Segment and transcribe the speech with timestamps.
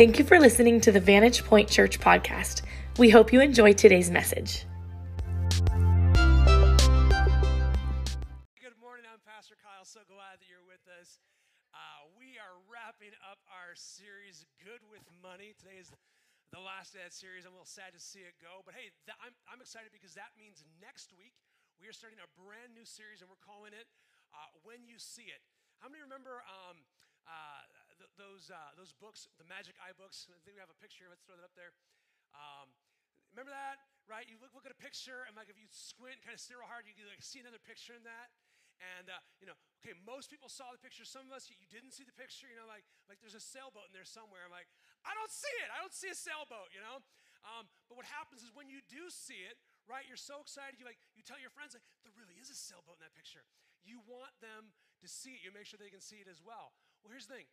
[0.00, 2.64] Thank you for listening to the Vantage Point Church podcast.
[2.96, 4.64] We hope you enjoy today's message.
[8.56, 9.04] Good morning.
[9.04, 9.84] I'm Pastor Kyle.
[9.84, 11.20] So glad that you're with us.
[11.76, 15.52] Uh, we are wrapping up our series, Good with Money.
[15.60, 15.92] Today is
[16.48, 17.44] the last of that series.
[17.44, 18.64] I'm a little sad to see it go.
[18.64, 21.36] But hey, th- I'm, I'm excited because that means next week
[21.76, 23.84] we are starting a brand new series and we're calling it
[24.32, 25.44] uh, When You See It.
[25.84, 26.88] How many remember um,
[27.28, 27.68] uh,
[28.00, 30.24] th- those, uh, those books, the Magic Eye books.
[30.32, 31.04] I think we have a picture.
[31.12, 31.76] Let's throw that up there.
[32.32, 32.72] Um,
[33.30, 34.24] remember that, right?
[34.24, 36.70] You look, look at a picture, and like if you squint, kind of stare real
[36.70, 38.32] hard, you can like see another picture in that.
[38.80, 41.04] And uh, you know, okay, most people saw the picture.
[41.04, 42.48] Some of us, you didn't see the picture.
[42.48, 44.48] You know, like like there's a sailboat in there somewhere.
[44.48, 44.72] I'm like,
[45.04, 45.68] I don't see it.
[45.68, 46.72] I don't see a sailboat.
[46.72, 47.04] You know.
[47.40, 49.56] Um, but what happens is when you do see it,
[49.88, 50.04] right?
[50.04, 50.76] You're so excited.
[50.80, 53.44] You like you tell your friends like, there really is a sailboat in that picture.
[53.84, 55.44] You want them to see it.
[55.44, 56.72] You make sure they can see it as well.
[57.00, 57.48] Well, here's the thing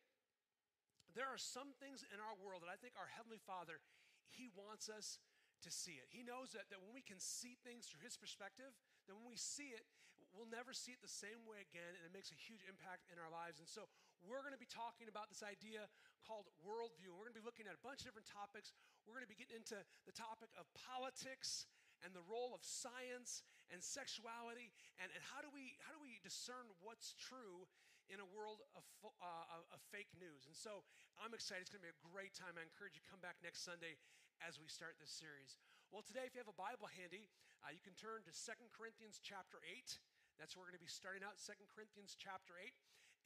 [1.17, 3.81] there are some things in our world that I think our Heavenly Father,
[4.29, 5.17] He wants us
[5.65, 6.05] to see it.
[6.13, 8.69] He knows that, that when we can see things through His perspective,
[9.09, 9.89] that when we see it,
[10.29, 13.17] we'll never see it the same way again, and it makes a huge impact in
[13.17, 13.57] our lives.
[13.57, 13.89] And so
[14.21, 15.89] we're going to be talking about this idea
[16.21, 17.09] called worldview.
[17.09, 18.69] We're going to be looking at a bunch of different topics.
[19.09, 21.65] We're going to be getting into the topic of politics
[22.05, 23.41] and the role of science
[23.73, 24.69] and sexuality
[25.01, 27.65] and, and how do we how do we discern what's true
[28.07, 30.47] in a world of, uh, of fake news.
[30.47, 30.83] And so
[31.19, 31.67] I'm excited.
[31.67, 32.55] It's going to be a great time.
[32.55, 33.99] I encourage you to come back next Sunday
[34.43, 35.59] as we start this series.
[35.91, 37.31] Well, today, if you have a Bible handy,
[37.63, 39.99] uh, you can turn to Second Corinthians chapter 8.
[40.39, 42.71] That's where we're going to be starting out, Second Corinthians chapter 8.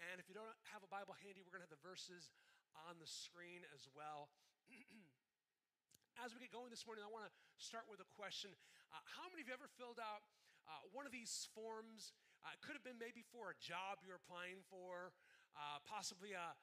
[0.09, 2.33] And if you don't have a Bible handy, we're going to have the verses
[2.87, 4.31] on the screen as well.
[6.23, 8.53] as we get going this morning, I want to start with a question.
[8.89, 10.25] Uh, how many of you ever filled out
[10.69, 14.17] uh, one of these forms uh, it could have been maybe for a job you're
[14.17, 15.13] applying for,
[15.53, 16.57] uh, possibly a,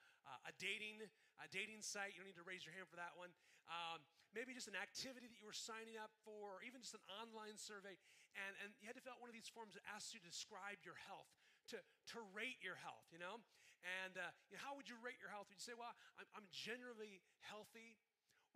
[0.47, 1.01] a, dating,
[1.39, 2.13] a dating site.
[2.17, 3.31] You don't need to raise your hand for that one.
[3.69, 7.05] Um, maybe just an activity that you were signing up for, or even just an
[7.09, 7.97] online survey.
[8.37, 10.29] And, and you had to fill out one of these forms that asks you to
[10.29, 11.31] describe your health,
[11.73, 11.81] to,
[12.15, 13.41] to rate your health, you know?
[13.87, 15.47] And uh, you know, how would you rate your health?
[15.53, 17.95] Would you say, well, I'm, I'm generally healthy?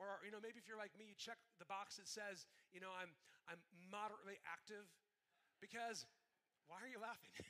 [0.01, 2.83] Or, you know, maybe if you're like me, you check the box that says, you
[2.83, 3.13] know, I'm,
[3.47, 4.89] I'm moderately active.
[5.61, 6.11] Because
[6.73, 7.29] why are you laughing?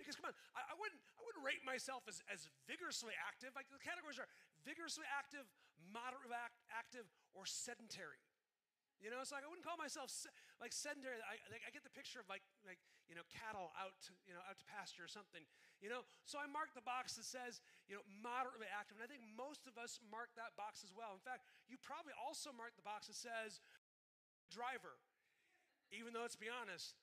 [0.00, 3.52] because come on, I, I, wouldn't I wouldn't rate myself as, as vigorously active.
[3.52, 4.32] Like the categories are
[4.64, 5.44] vigorously active,
[5.92, 7.04] moderately act, active,
[7.36, 8.16] or sedentary.
[8.96, 11.20] You know, it's like I wouldn't call myself se- like sedentary.
[11.20, 12.80] I, like, I get the picture of like like
[13.12, 15.44] you know cattle out to, you know out to pasture or something.
[15.84, 17.60] You know, so I mark the box that says
[17.92, 21.12] you know moderately active, and I think most of us mark that box as well.
[21.12, 23.60] In fact, you probably also mark the box that says
[24.48, 24.96] driver
[25.94, 26.96] even though, let's be honest,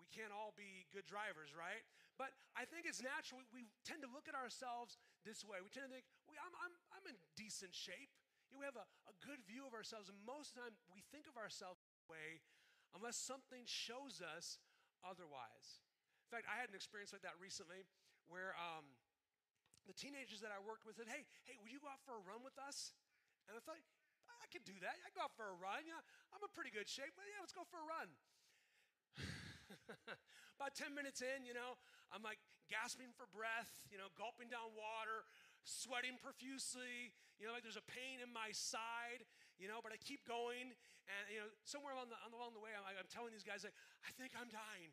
[0.00, 1.84] we can't all be good drivers, right?
[2.16, 3.40] But I think it's natural.
[3.40, 5.60] We, we tend to look at ourselves this way.
[5.60, 8.12] We tend to think, well, I'm, I'm, I'm in decent shape.
[8.48, 10.74] You know, we have a, a good view of ourselves, and most of the time
[10.90, 12.42] we think of ourselves that way
[12.96, 14.58] unless something shows us
[15.06, 15.78] otherwise.
[16.26, 17.86] In fact, I had an experience like that recently
[18.26, 18.86] where um,
[19.86, 22.22] the teenagers that I worked with said, hey, hey, will you go out for a
[22.22, 22.94] run with us?
[23.46, 23.78] And I thought,
[24.50, 24.98] could do that.
[25.06, 25.86] I go out for a run.
[25.86, 26.02] Yeah,
[26.34, 27.14] I'm in pretty good shape.
[27.14, 28.10] Well, yeah, let's go for a run.
[30.58, 31.78] About 10 minutes in, you know,
[32.10, 35.24] I'm like gasping for breath, you know, gulping down water,
[35.64, 39.24] sweating profusely, you know, like there's a pain in my side,
[39.56, 40.74] you know, but I keep going.
[41.08, 43.74] And, you know, somewhere along the, along the way, I'm, I'm telling these guys, like,
[44.04, 44.92] I think I'm dying.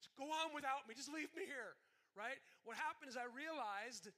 [0.00, 0.94] Just go on without me.
[0.96, 1.76] Just leave me here,
[2.16, 2.38] right?
[2.64, 4.08] What happened is I realized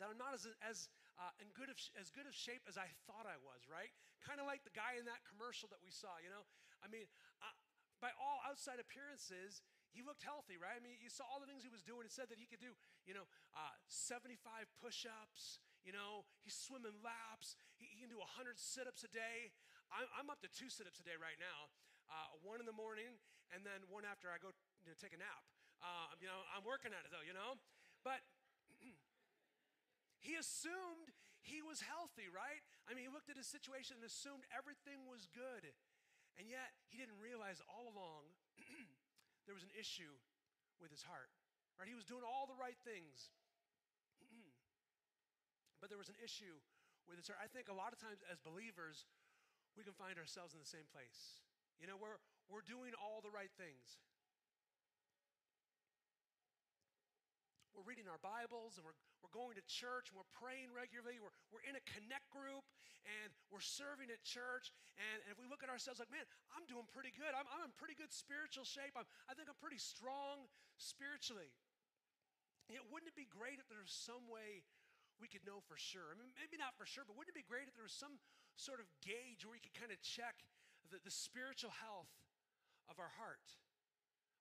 [0.00, 0.88] that I'm not as, as,
[1.20, 3.92] uh, in good of, as good of shape as I thought I was, right?
[4.24, 6.48] Kind of like the guy in that commercial that we saw, you know?
[6.80, 7.04] I mean,
[7.44, 7.52] uh,
[8.00, 9.60] by all outside appearances,
[9.92, 10.80] he looked healthy, right?
[10.80, 12.08] I mean, you saw all the things he was doing.
[12.08, 12.72] It said that he could do,
[13.04, 14.40] you know, uh, 75
[14.80, 19.12] push ups, you know, he's swimming laps, he, he can do 100 sit ups a
[19.12, 19.52] day.
[19.92, 21.68] I'm, I'm, up to two sit ups a day right now
[22.10, 23.18] uh, one in the morning,
[23.54, 24.50] and then one after I go
[24.82, 25.42] you know, take a nap.
[25.80, 27.56] Uh, you know, I'm working at it though, you know?
[28.04, 28.20] But
[30.20, 32.60] he assumed he was healthy, right?
[32.84, 35.72] I mean, he looked at his situation and assumed everything was good.
[36.36, 38.28] And yet, he didn't realize all along
[39.48, 40.12] there was an issue
[40.78, 41.32] with his heart.
[41.80, 41.88] Right?
[41.88, 43.32] He was doing all the right things.
[45.80, 46.60] but there was an issue
[47.08, 47.40] with his heart.
[47.40, 49.08] I think a lot of times as believers,
[49.76, 51.40] we can find ourselves in the same place.
[51.80, 52.20] You know, we're,
[52.52, 53.96] we're doing all the right things.
[57.72, 61.18] We're reading our Bibles and we're, we're going to church and we're praying regularly.
[61.18, 62.62] We're, we're in a connect group
[63.02, 64.70] and we're serving at church.
[64.94, 66.22] And, and if we look at ourselves like, man,
[66.54, 67.34] I'm doing pretty good.
[67.34, 68.94] I'm, I'm in pretty good spiritual shape.
[68.94, 70.46] I'm, I think I'm pretty strong
[70.78, 71.50] spiritually.
[72.70, 74.62] It wouldn't it be great if there was some way
[75.18, 76.14] we could know for sure?
[76.14, 78.22] I mean, maybe not for sure, but wouldn't it be great if there was some
[78.54, 80.46] sort of gauge where we could kind of check
[80.94, 82.14] the, the spiritual health
[82.86, 83.58] of our heart?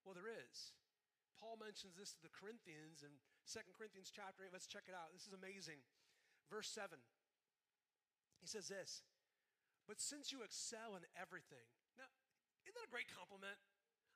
[0.06, 0.78] Well, there is.
[1.40, 3.16] Paul mentions this to the Corinthians in
[3.50, 4.54] 2 Corinthians chapter 8.
[4.54, 5.10] Let's check it out.
[5.10, 5.82] This is amazing.
[6.54, 7.02] Verse 7.
[8.38, 9.02] He says this
[9.90, 11.66] But since you excel in everything,
[11.98, 12.06] now,
[12.70, 13.58] isn't that a great compliment?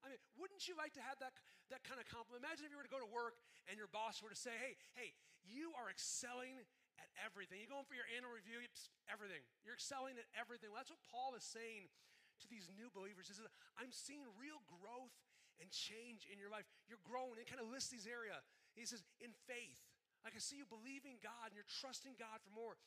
[0.06, 1.33] I mean, wouldn't you like to have that,
[1.71, 2.45] that kind of compliment?
[2.45, 3.39] Imagine if you were to go to work
[3.71, 5.09] and your boss were to say, hey, hey,
[5.47, 6.59] you are excelling
[7.00, 7.63] at everything.
[7.63, 8.59] You're going for your annual review,
[9.07, 9.41] everything.
[9.63, 10.69] You're excelling at everything.
[10.69, 11.88] Well, that's what Paul is saying
[12.44, 13.31] to these new believers.
[13.31, 13.47] He says,
[13.79, 15.15] I'm seeing real growth
[15.63, 16.68] and change in your life.
[16.91, 18.44] You're growing and kind of lists these areas.
[18.74, 19.81] He says, in faith.
[20.24, 22.80] Like I see you believing God and you're trusting God for more.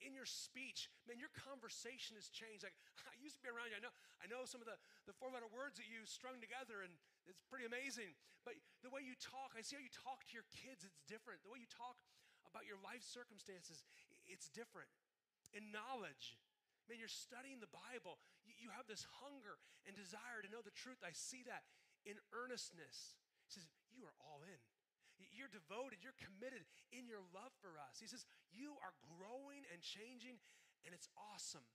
[0.00, 2.62] In your speech, man, your conversation has changed.
[2.62, 2.78] Like
[3.10, 3.76] I used to be around you.
[3.76, 4.78] I know, I know some of the,
[5.10, 6.94] the four-letter words that you strung together, and
[7.26, 8.14] it's pretty amazing.
[8.46, 8.56] But
[8.86, 11.42] the way you talk, I see how you talk to your kids, it's different.
[11.42, 11.98] The way you talk
[12.46, 13.82] about your life circumstances,
[14.30, 14.88] it's different.
[15.50, 16.38] In knowledge,
[16.86, 18.22] man, you're studying the Bible.
[18.46, 21.02] You, you have this hunger and desire to know the truth.
[21.02, 21.66] I see that
[22.06, 23.18] in earnestness.
[23.44, 24.60] He says, You are all in.
[25.34, 26.64] You're devoted, you're committed
[26.94, 27.98] in your love for us.
[27.98, 30.38] He says, You are growing and changing,
[30.86, 31.66] and it's awesome.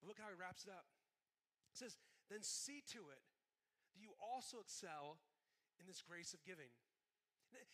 [0.00, 0.88] But look how he wraps it up.
[1.70, 2.00] He says,
[2.32, 3.22] Then see to it
[3.92, 5.20] that you also excel
[5.78, 6.72] in this grace of giving.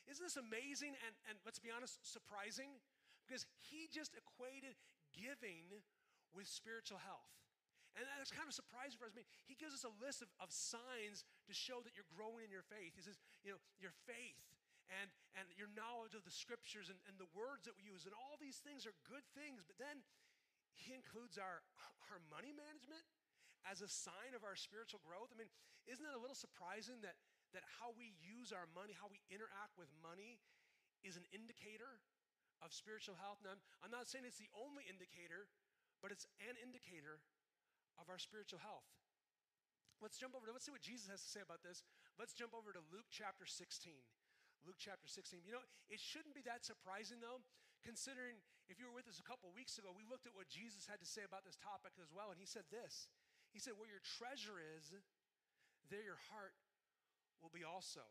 [0.06, 2.78] Isn't this amazing and, and let's be honest, surprising?
[3.26, 4.76] Because he just equated
[5.16, 5.82] giving
[6.31, 7.34] with spiritual health.
[7.94, 9.14] And that's kind of surprising for us.
[9.14, 12.43] I mean, he gives us a list of, of signs to show that you're growing
[12.43, 12.99] in your faith.
[12.99, 14.43] He says, you know, your faith
[14.92, 18.04] and, and your knowledge of the scriptures and, and the words that we use.
[18.04, 19.64] And all these things are good things.
[19.64, 20.04] But then
[20.76, 21.64] he includes our,
[22.12, 23.04] our money management
[23.64, 25.32] as a sign of our spiritual growth.
[25.32, 25.50] I mean,
[25.88, 27.16] isn't it a little surprising that,
[27.56, 30.40] that how we use our money, how we interact with money,
[31.04, 32.00] is an indicator
[32.60, 33.40] of spiritual health?
[33.40, 35.48] Now, I'm, I'm not saying it's the only indicator,
[36.04, 37.25] but it's an indicator
[37.96, 38.84] of our spiritual health.
[40.02, 41.80] Let's jump over to, let's see what Jesus has to say about this.
[42.20, 44.04] Let's jump over to Luke chapter 16.
[44.64, 45.44] Luke chapter 16.
[45.44, 47.44] You know, it shouldn't be that surprising though,
[47.84, 48.40] considering
[48.72, 50.99] if you were with us a couple weeks ago, we looked at what Jesus had
[51.05, 53.12] to say about this topic as well, and he said this.
[53.52, 54.88] He said, Where your treasure is,
[55.93, 56.56] there your heart
[57.44, 58.02] will be also.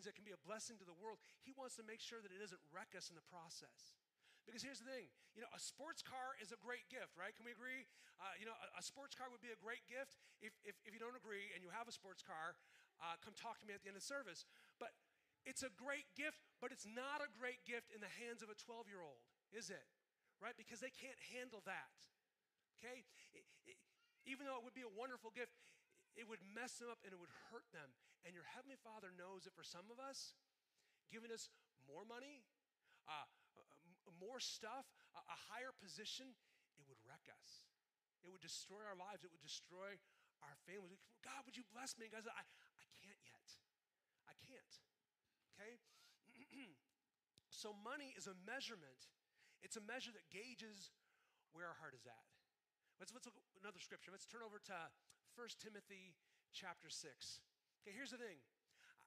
[0.00, 2.32] Things that can be a blessing to the world, He wants to make sure that
[2.32, 4.00] it doesn't wreck us in the process.
[4.48, 7.36] Because here's the thing, you know, a sports car is a great gift, right?
[7.36, 7.84] Can we agree?
[8.16, 10.16] Uh, you know, a, a, sports car would be a great gift.
[10.40, 12.56] If, if, if you don't agree and you have a sports car,
[13.04, 14.48] uh, come talk to me at the end of service.
[14.80, 14.96] But
[15.44, 18.56] it's a great gift, but it's not a great gift in the hands of a
[18.56, 19.20] 12 year old,
[19.52, 19.84] is it?
[20.40, 20.56] Right?
[20.56, 22.00] Because they can't handle that.
[22.80, 23.04] Okay?
[23.36, 23.76] It, it,
[24.24, 25.52] even though it would be a wonderful gift,
[26.18, 27.90] it would mess them up and it would hurt them.
[28.26, 30.36] And your Heavenly Father knows that for some of us,
[31.08, 31.48] giving us
[31.86, 32.44] more money,
[33.08, 33.26] uh,
[34.18, 34.84] more stuff,
[35.16, 36.28] a, higher position,
[36.76, 37.64] it would wreck us.
[38.20, 39.24] It would destroy our lives.
[39.24, 39.96] It would destroy
[40.44, 41.00] our families.
[41.24, 42.10] God, would you bless me?
[42.10, 43.48] And God said, I, I can't yet.
[44.28, 44.74] I can't.
[45.56, 45.80] Okay?
[47.48, 49.08] so money is a measurement.
[49.64, 50.92] It's a measure that gauges
[51.52, 52.28] where our heart is at.
[53.00, 54.12] Let's, let's look at another scripture.
[54.12, 54.78] Let's turn over to
[55.38, 56.18] 1 Timothy
[56.50, 57.06] chapter 6.
[57.82, 58.42] Okay, here's the thing.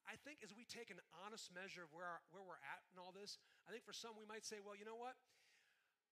[0.04, 3.00] I think as we take an honest measure of where, our, where we're at in
[3.00, 5.16] all this, I think for some we might say, well, you know what?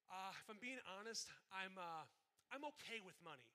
[0.08, 2.08] Uh, if I'm being honest, I'm, uh,
[2.52, 3.48] I'm okay with money.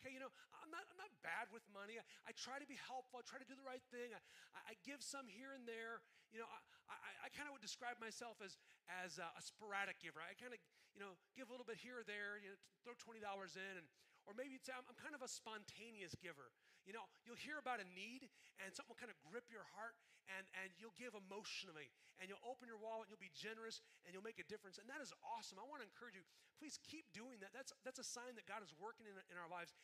[0.00, 2.00] Okay, you know, I'm not, I'm not bad with money.
[2.00, 3.20] I, I try to be helpful.
[3.20, 4.12] I try to do the right thing.
[4.12, 4.20] I,
[4.66, 6.02] I give some here and there.
[6.34, 6.58] You know, I,
[6.90, 10.18] I, I kind of would describe myself as, as a, a sporadic giver.
[10.18, 10.60] I kind of,
[10.96, 13.86] you know, give a little bit here or there, you know, throw $20 in and
[14.26, 16.54] or maybe you'd say, I'm, I'm kind of a spontaneous giver.
[16.86, 18.26] You know, you'll hear about a need
[18.58, 19.94] and something will kind of grip your heart
[20.30, 24.14] and, and you'll give emotionally and you'll open your wallet and you'll be generous and
[24.14, 24.82] you'll make a difference.
[24.82, 25.62] And that is awesome.
[25.62, 26.26] I want to encourage you,
[26.58, 27.54] please keep doing that.
[27.54, 29.74] That's, that's a sign that God is working in, in our lives.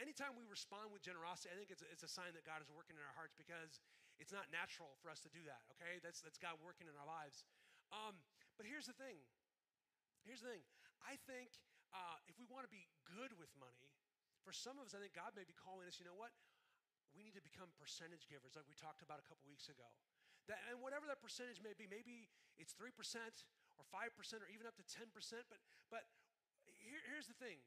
[0.00, 2.68] Anytime we respond with generosity, I think it's a, it's a sign that God is
[2.72, 3.78] working in our hearts because
[4.18, 6.02] it's not natural for us to do that, okay?
[6.02, 7.46] That's, that's God working in our lives.
[7.94, 8.18] Um,
[8.58, 9.22] but here's the thing.
[10.26, 10.64] Here's the thing.
[11.04, 11.52] I think
[11.94, 13.94] uh, if we want to be good with money,
[14.42, 16.34] for some of us, I think God may be calling us, you know what?
[17.16, 19.86] We need to become percentage givers, like we talked about a couple weeks ago.
[20.50, 22.28] That, and whatever that percentage may be, maybe
[22.60, 24.12] it's 3% or 5%
[24.44, 25.08] or even up to 10%.
[25.48, 26.04] But, but
[26.84, 27.64] here, here's the thing.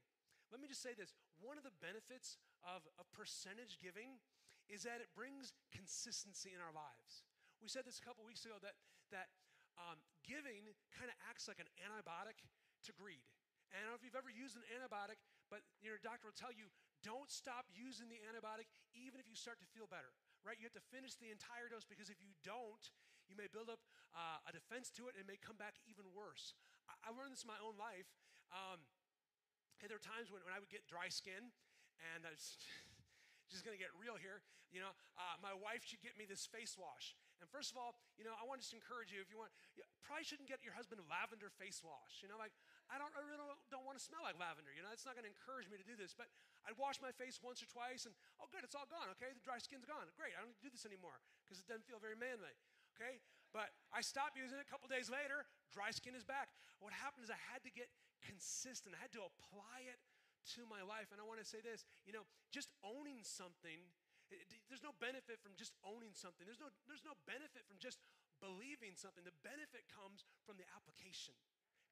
[0.53, 1.15] Let me just say this.
[1.41, 4.21] One of the benefits of, of percentage giving
[4.69, 7.25] is that it brings consistency in our lives.
[7.63, 8.77] We said this a couple weeks ago that,
[9.09, 9.33] that
[9.79, 12.37] um, giving kind of acts like an antibiotic
[12.85, 13.25] to greed.
[13.71, 15.19] And I don't know if you've ever used an antibiotic,
[15.51, 16.71] but your doctor will tell you
[17.05, 20.09] don't stop using the antibiotic even if you start to feel better,
[20.41, 20.57] right?
[20.57, 22.83] You have to finish the entire dose because if you don't,
[23.29, 23.83] you may build up
[24.15, 26.55] uh, a defense to it and it may come back even worse.
[26.89, 28.09] I, I learned this in my own life.
[28.49, 28.81] Um,
[29.83, 31.53] and there were times when, when I would get dry skin
[32.15, 32.57] and I was
[33.51, 34.41] just gonna get real here.
[34.73, 37.15] You know, uh, my wife should get me this face wash.
[37.39, 39.53] And first of all, you know, I want to just encourage you if you want,
[39.77, 42.19] you probably shouldn't get your husband lavender face wash.
[42.19, 42.51] You know, like
[42.87, 44.71] I don't, I really don't, don't want to smell like lavender.
[44.71, 46.15] You know, it's not going to encourage me to do this.
[46.15, 46.31] But
[46.63, 49.11] I'd wash my face once or twice, and oh, good, it's all gone.
[49.19, 50.07] Okay, the dry skin's gone.
[50.15, 52.55] Great, I don't need to do this anymore because it doesn't feel very manly.
[52.95, 54.65] Okay, but I stopped using it.
[54.65, 56.49] A couple days later, dry skin is back.
[56.81, 57.91] What happened is I had to get
[58.25, 58.97] consistent.
[58.97, 60.01] I had to apply it
[60.57, 61.13] to my life.
[61.13, 63.83] And I want to say this, you know, just owning something
[64.67, 66.43] there's no benefit from just owning something.
[66.43, 68.03] There's no, there's no benefit from just
[68.43, 69.23] believing something.
[69.23, 71.33] The benefit comes from the application,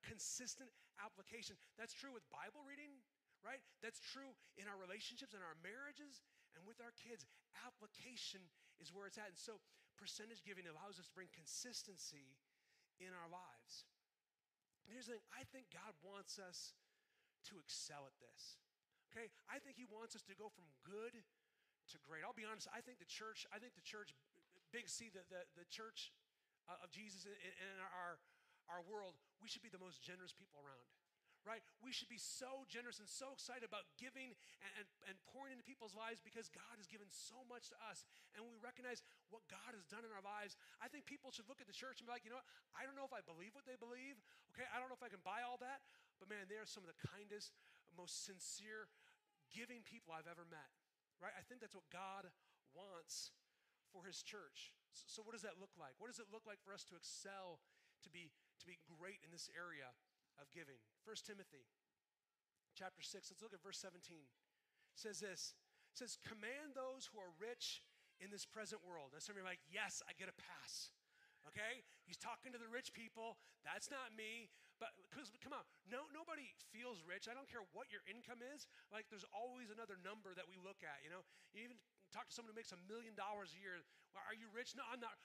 [0.05, 0.69] consistent
[1.01, 1.57] application.
[1.75, 3.01] That's true with Bible reading,
[3.41, 3.59] right?
[3.81, 6.21] That's true in our relationships and our marriages
[6.53, 7.25] and with our kids.
[7.65, 8.45] Application
[8.77, 9.33] is where it's at.
[9.33, 9.57] And so,
[9.97, 12.37] percentage giving allows us to bring consistency
[13.01, 13.89] in our lives.
[14.85, 16.77] And here's the thing I think God wants us
[17.49, 18.61] to excel at this.
[19.09, 19.33] Okay?
[19.49, 21.17] I think He wants us to go from good
[21.93, 22.25] to great.
[22.25, 24.13] I'll be honest, I think the church, I think the church,
[24.73, 26.13] Big C, the, the, the church
[26.65, 28.17] uh, of Jesus in our,
[28.71, 30.89] our world, we should be the most generous people around
[31.45, 31.61] right?
[31.77, 34.33] We should be so generous and so excited about giving
[34.65, 38.01] and, and, and, pouring into people's lives because God has given so much to us
[38.33, 40.57] and we recognize what God has done in our lives.
[40.81, 42.49] I think people should look at the church and be like, you know what?
[42.73, 44.17] I don't know if I believe what they believe.
[44.57, 45.85] Okay, I don't know if I can buy all that,
[46.17, 47.53] but man, they are some of the kindest,
[47.93, 48.89] most sincere,
[49.53, 50.73] giving people I've ever met
[51.21, 51.35] right?
[51.35, 52.27] I think that's what God
[52.75, 53.31] wants
[53.91, 54.75] for his church.
[55.07, 55.95] So, what does that look like?
[55.99, 57.59] What does it look like for us to excel,
[58.03, 59.91] to be, to be great in this area
[60.39, 60.79] of giving?
[61.03, 61.67] First Timothy
[62.75, 64.03] chapter 6, let's look at verse 17.
[64.19, 65.55] It says this.
[65.91, 67.87] It says, command those who are rich
[68.19, 69.15] in this present world.
[69.15, 70.91] Now some of you are like, yes, I get a pass
[71.55, 71.85] okay?
[72.03, 73.37] He's talking to the rich people.
[73.63, 74.51] That's not me.
[74.75, 74.91] But
[75.39, 77.31] come on, no, nobody feels rich.
[77.31, 78.67] I don't care what your income is.
[78.91, 80.99] Like there's always another number that we look at.
[80.99, 81.23] You know,
[81.55, 81.79] you even
[82.11, 83.79] talk to someone who makes a million dollars a year.
[84.11, 84.75] Well, are you rich?
[84.75, 85.15] No, I'm not.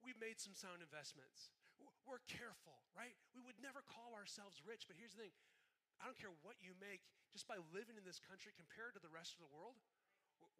[0.00, 1.52] We've made some sound investments.
[2.04, 3.14] We're careful, right?
[3.32, 4.90] We would never call ourselves rich.
[4.90, 5.34] But here's the thing:
[6.02, 7.06] I don't care what you make.
[7.30, 9.80] Just by living in this country compared to the rest of the world,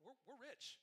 [0.00, 0.80] we're, we're rich.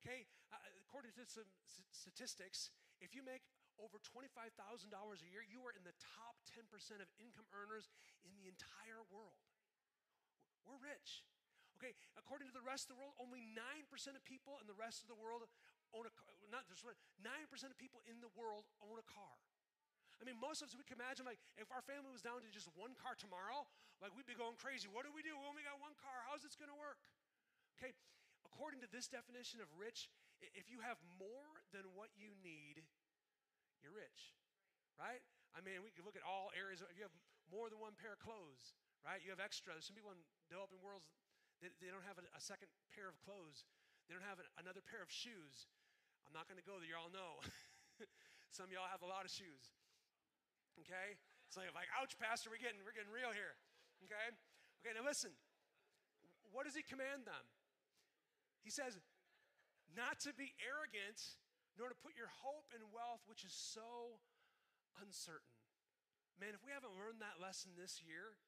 [0.00, 1.48] Okay, uh, according to some
[1.92, 3.44] statistics, if you make
[3.80, 4.52] over $25,000
[4.92, 6.68] a year, you are in the top 10%
[7.00, 7.88] of income earners
[8.24, 9.40] in the entire world.
[10.68, 11.24] We're rich.
[11.80, 13.56] Okay, according to the rest of the world, only 9%
[14.12, 15.48] of people in the rest of the world
[15.96, 16.36] own a car.
[16.52, 16.92] Not just 9%
[17.24, 19.36] of people in the world own a car.
[20.20, 22.48] I mean, most of us, we can imagine, like, if our family was down to
[22.52, 23.64] just one car tomorrow,
[24.04, 24.84] like, we'd be going crazy.
[24.84, 25.32] What do we do?
[25.32, 26.28] We only got one car.
[26.28, 27.00] How's this going to work?
[27.80, 27.96] Okay,
[28.44, 30.12] according to this definition of rich,
[30.52, 32.84] if you have more than what you need,
[33.80, 34.36] you're rich,
[35.00, 35.24] right?
[35.56, 36.84] I mean, we can look at all areas.
[36.84, 37.16] If you have
[37.48, 39.20] more than one pair of clothes, right?
[39.24, 39.76] You have extra.
[39.80, 40.20] Some people in
[40.52, 41.08] developing worlds,
[41.64, 43.64] they, they don't have a, second pair of clothes.
[44.08, 45.68] They don't have an, another pair of shoes.
[46.24, 46.88] I'm not going to go there.
[46.88, 47.40] You all know.
[48.56, 49.72] Some y'all have a lot of shoes.
[50.78, 51.18] Okay?
[51.50, 53.58] It's like, like, ouch, Pastor, we're getting, we're getting real here.
[54.06, 54.30] Okay?
[54.82, 55.34] Okay, now listen.
[56.54, 57.44] What does he command them?
[58.62, 58.98] He says,
[59.94, 61.18] not to be arrogant,
[61.78, 64.18] nor to put your hope in wealth, which is so
[64.98, 65.54] uncertain.
[66.38, 68.38] Man, if we haven't learned that lesson this year,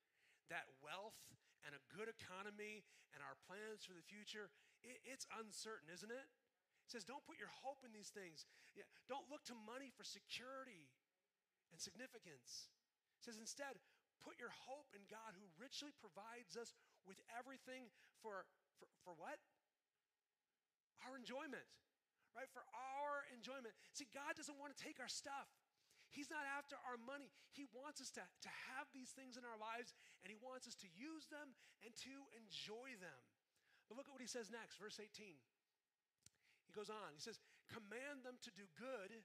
[0.50, 1.18] that wealth
[1.62, 2.82] and a good economy
[3.14, 4.50] and our plans for the future,
[4.82, 6.26] it, it's uncertain, isn't it?
[6.86, 8.48] He says, don't put your hope in these things.
[8.74, 10.90] Yeah, don't look to money for security
[11.72, 12.68] and significance.
[13.18, 13.80] He says, instead,
[14.20, 16.76] put your hope in God who richly provides us
[17.08, 17.90] with everything
[18.22, 18.46] for,
[18.78, 19.40] for, for what?
[21.08, 21.66] Our enjoyment,
[22.36, 22.46] right?
[22.52, 23.74] For our enjoyment.
[23.96, 25.50] See, God doesn't want to take our stuff.
[26.12, 27.32] He's not after our money.
[27.56, 30.76] He wants us to, to have these things in our lives, and He wants us
[30.84, 33.20] to use them and to enjoy them.
[33.88, 35.08] But look at what He says next, verse 18.
[36.68, 37.40] He goes on, He says,
[37.72, 39.24] Command them to do good,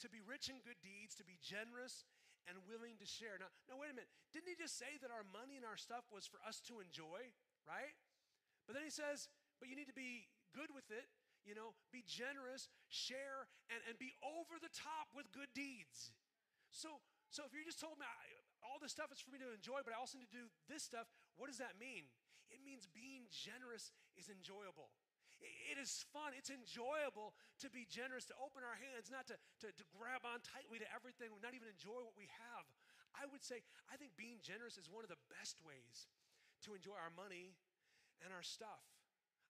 [0.00, 2.04] to be rich in good deeds, to be generous
[2.46, 3.40] and willing to share.
[3.40, 4.12] Now, now wait a minute.
[4.30, 7.32] Didn't He just say that our money and our stuff was for us to enjoy,
[7.66, 7.96] right?
[8.68, 9.26] But then He says,
[9.58, 11.08] But you need to be good with it
[11.46, 16.10] you know, be generous, share, and, and be over the top with good deeds.
[16.74, 16.98] So,
[17.30, 18.18] so if you just told me I,
[18.66, 20.82] all this stuff is for me to enjoy, but I also need to do this
[20.82, 21.06] stuff,
[21.38, 22.10] what does that mean?
[22.50, 24.90] It means being generous is enjoyable.
[25.70, 26.34] It is fun.
[26.34, 30.42] It's enjoyable to be generous, to open our hands, not to, to, to, grab on
[30.42, 32.64] tightly to everything, not even enjoy what we have.
[33.16, 36.10] I would say, I think being generous is one of the best ways
[36.68, 37.56] to enjoy our money
[38.20, 38.84] and our stuff.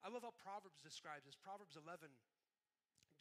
[0.04, 1.34] I love how Proverbs describes this.
[1.38, 2.12] Proverbs 11,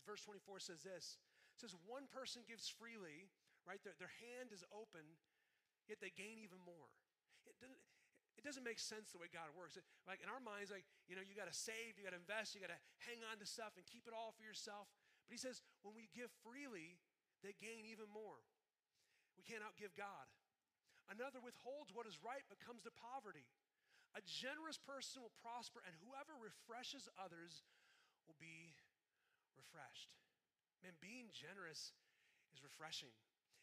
[0.05, 1.17] verse 24 says this.
[1.55, 3.31] It says, One person gives freely,
[3.63, 3.81] right?
[3.81, 5.05] Their, their hand is open,
[5.89, 6.91] yet they gain even more.
[7.47, 7.57] It
[8.45, 9.75] doesn't, make sense the way God works.
[10.05, 12.53] Like in our minds, like, you know, you got to save, you got to invest,
[12.53, 14.89] you got to hang on to stuff and keep it all for yourself.
[15.25, 17.01] But he says, when we give freely,
[17.41, 18.41] they gain even more.
[19.36, 20.29] We can't outgive God.
[21.10, 23.45] Another withholds what is right but comes to poverty.
[24.15, 27.67] A generous person will prosper, and whoever refreshes others
[28.25, 28.73] will be
[29.60, 30.15] refreshed.
[30.79, 31.91] Man, being generous
[32.55, 33.12] is refreshing.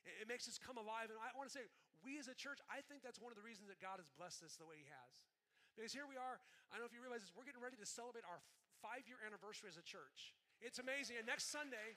[0.05, 1.09] It, makes us come alive.
[1.09, 1.65] And I want to say,
[2.03, 4.43] we as a church, I think that's one of the reasons that God has blessed
[4.43, 5.15] us the way He has.
[5.75, 6.37] Because here we are,
[6.69, 8.45] I don't know if you realize this, we're getting ready to celebrate our
[8.85, 10.37] five year anniversary as a church.
[10.61, 11.17] It's amazing.
[11.17, 11.97] And next Sunday,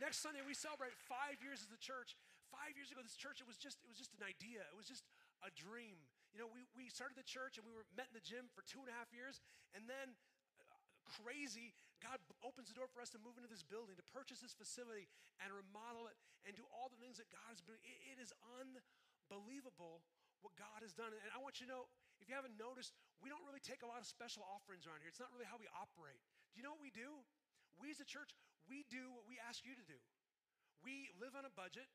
[0.00, 2.16] next Sunday, we celebrate five years as a church.
[2.48, 4.64] Five years ago, this church, it was just, it was just an idea.
[4.70, 5.02] It was just
[5.44, 5.98] a dream.
[6.30, 8.62] You know, we, we started the church and we were met in the gym for
[8.64, 9.42] two and a half years,
[9.74, 10.14] and then
[11.22, 14.52] crazy, God opens the door for us to move into this building, to purchase this
[14.52, 15.06] facility
[15.40, 17.78] and remodel it and do all the things that God has been.
[17.82, 20.02] It, it is unbelievable
[20.44, 21.14] what God has done.
[21.14, 21.88] And I want you to know,
[22.20, 25.10] if you haven't noticed, we don't really take a lot of special offerings around here.
[25.10, 26.20] It's not really how we operate.
[26.52, 27.24] Do you know what we do?
[27.80, 28.32] We as a church,
[28.68, 29.98] we do what we ask you to do.
[30.84, 31.88] We live on a budget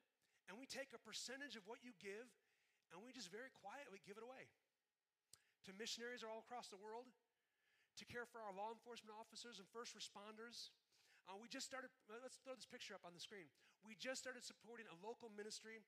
[0.49, 2.27] and we take a percentage of what you give
[2.91, 4.51] and we just very quietly give it away
[5.65, 7.05] to missionaries all across the world,
[7.97, 10.71] to care for our law enforcement officers and first responders.
[11.29, 13.51] Uh, we just started, let's throw this picture up on the screen.
[13.85, 15.81] We just started supporting a local ministry.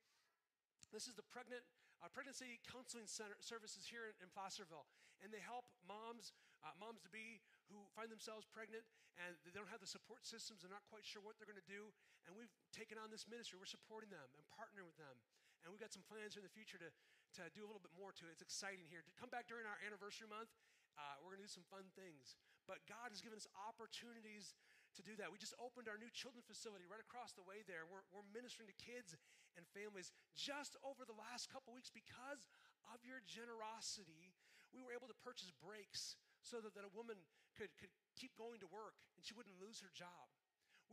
[0.94, 1.66] This is the pregnant
[2.04, 4.86] uh, pregnancy counseling center services here in, in Placerville,
[5.24, 7.40] and they help moms, uh, moms to be
[7.72, 8.84] who find themselves pregnant
[9.22, 10.62] and they don't have the support systems.
[10.62, 11.94] They're not quite sure what they're going to do,
[12.26, 13.62] and we've taken on this ministry.
[13.62, 15.22] We're supporting them and partnering with them.
[15.64, 16.92] And we've got some plans in the future to,
[17.40, 18.36] to do a little bit more to it.
[18.36, 19.00] It's exciting here.
[19.00, 20.52] To come back during our anniversary month.
[20.96, 22.38] Uh, we're going to do some fun things.
[22.70, 24.56] But God has given us opportunities
[24.96, 25.34] to do that.
[25.34, 27.90] We just opened our new children facility right across the way there.
[27.90, 29.18] We're, we're ministering to kids
[29.58, 32.46] and families just over the last couple weeks because
[32.94, 34.38] of your generosity.
[34.70, 37.18] We were able to purchase brakes so that, that a woman
[37.58, 40.30] could, could keep going to work and she wouldn't lose her job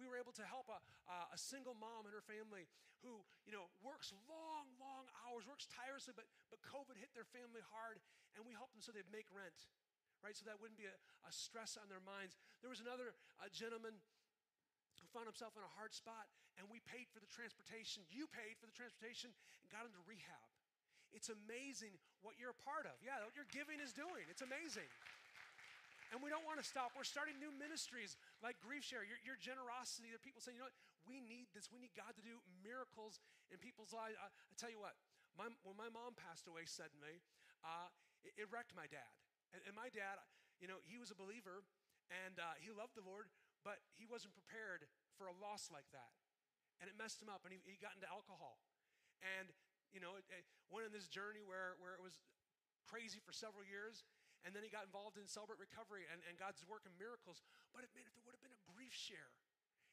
[0.00, 2.64] we were able to help a, a single mom and her family
[3.04, 7.64] who, you know, works long, long hours, works tirelessly, but, but COVID hit their family
[7.72, 8.00] hard,
[8.36, 9.68] and we helped them so they'd make rent,
[10.20, 10.37] right?
[10.37, 12.37] So that wouldn't be a, a stress on their minds.
[12.61, 13.96] There was another uh, gentleman
[15.00, 16.28] who found himself in a hard spot,
[16.61, 18.04] and we paid for the transportation.
[18.12, 19.33] You paid for the transportation
[19.64, 20.48] and got him to rehab.
[21.11, 22.94] It's amazing what you're a part of.
[23.02, 24.28] Yeah, what your giving is doing.
[24.30, 24.87] It's amazing.
[26.11, 26.90] And we don't want to stop.
[26.98, 29.06] We're starting new ministries like Grief Share.
[29.06, 31.70] Your, your generosity, there are people saying, you know what, we need this.
[31.70, 33.22] We need God to do miracles
[33.54, 34.18] in people's lives.
[34.18, 34.98] I, I tell you what,
[35.38, 37.22] my, when my mom passed away suddenly,
[37.62, 37.90] uh,
[38.26, 39.06] it, it, wrecked my dad.
[39.50, 40.22] And, and, my dad,
[40.62, 41.66] you know, he was a believer
[42.10, 43.30] and uh, he loved the Lord,
[43.62, 46.14] but he wasn't prepared for a loss like that.
[46.82, 48.56] And it messed him up, and he, he got into alcohol.
[49.20, 49.52] And,
[49.92, 52.16] you know, it, it went on this journey where, where it was
[52.88, 54.02] crazy for several years.
[54.42, 57.44] And then he got involved in Celebrate Recovery and, and God's work working miracles.
[57.76, 59.28] But man, if there would have been a grief share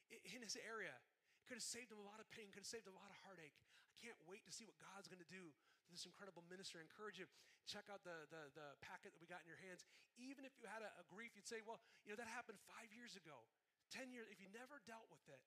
[0.08, 0.96] in his area,
[1.36, 3.20] it could have saved him a lot of pain, could have saved a lot of
[3.20, 3.52] heartache.
[3.84, 5.52] I can't wait to see what God's going to do
[5.90, 6.80] this incredible minister.
[6.80, 7.26] I encourage you,
[7.68, 9.84] check out the, the, the packet that we got in your hands.
[10.16, 12.88] Even if you had a, a grief, you'd say, well, you know, that happened five
[12.92, 13.44] years ago,
[13.92, 14.28] 10 years.
[14.28, 15.40] If you never dealt with it,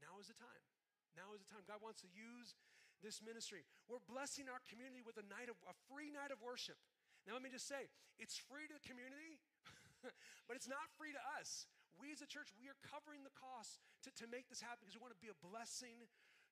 [0.00, 0.62] now is the time.
[1.14, 1.62] Now is the time.
[1.64, 2.58] God wants to use
[3.04, 3.68] this ministry.
[3.86, 6.80] We're blessing our community with a night of a free night of worship.
[7.24, 7.88] Now, let me just say,
[8.20, 9.40] it's free to the community,
[10.46, 11.64] but it's not free to us.
[11.96, 14.98] We as a church, we are covering the costs to, to make this happen because
[14.98, 16.04] we want to be a blessing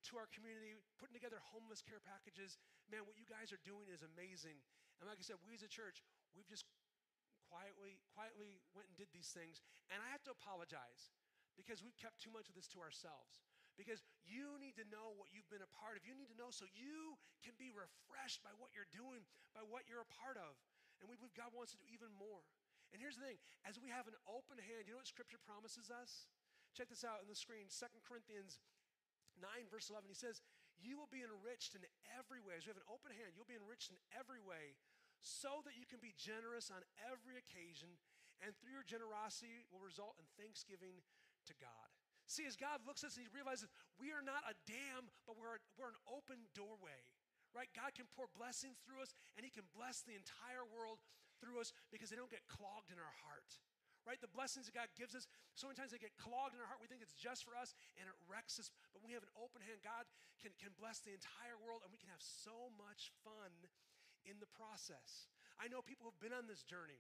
[0.09, 2.57] to our community, putting together homeless care packages.
[2.93, 4.61] Man, what you guys are doing is amazing.
[5.01, 6.05] And like I said, we as a church,
[6.37, 6.69] we've just
[7.49, 9.65] quietly, quietly went and did these things.
[9.89, 11.09] And I have to apologize
[11.57, 13.41] because we've kept too much of this to ourselves.
[13.81, 16.05] Because you need to know what you've been a part of.
[16.05, 19.25] You need to know so you can be refreshed by what you're doing,
[19.57, 20.61] by what you're a part of.
[21.01, 22.45] And we believe God wants to do even more.
[22.93, 25.89] And here's the thing as we have an open hand, you know what Scripture promises
[25.89, 26.29] us?
[26.77, 28.61] Check this out on the screen Second Corinthians
[29.41, 30.09] 9, verse 11.
[30.13, 30.45] He says,
[30.83, 31.87] You will be enriched in
[32.18, 32.59] every way.
[32.59, 34.75] As we have an open hand, you'll be enriched in every way
[35.23, 37.95] so that you can be generous on every occasion.
[38.42, 40.99] And through your generosity will result in thanksgiving
[41.47, 41.88] to God.
[42.27, 45.38] See, as God looks at us and He realizes we are not a dam, but
[45.38, 47.07] we're, we're an open doorway,
[47.55, 47.71] right?
[47.75, 50.99] God can pour blessings through us and He can bless the entire world
[51.42, 53.59] through us because they don't get clogged in our heart,
[54.03, 54.19] right?
[54.19, 56.83] The blessings that God gives us, so many times they get clogged in our heart.
[56.83, 58.71] We think it's just for us and it wrecks us.
[58.91, 60.07] But we have an open hand, God
[60.43, 63.51] can, can bless the entire world and we can have so much fun
[64.27, 65.31] in the process.
[65.59, 66.99] I know people who've been on this journey.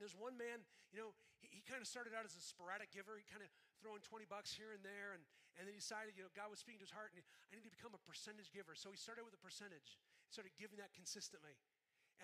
[0.00, 3.14] There's one man, you know, he, he kind of started out as a sporadic giver.
[3.20, 5.14] He kind of throwing 20 bucks here and there.
[5.14, 5.22] And,
[5.58, 7.58] and then he decided, you know, God was speaking to his heart and he, I
[7.58, 8.74] need to become a percentage giver.
[8.74, 10.00] So he started with a percentage,
[10.32, 11.54] started giving that consistently.